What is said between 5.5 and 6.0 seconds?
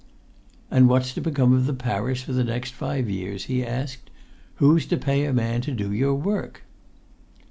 to do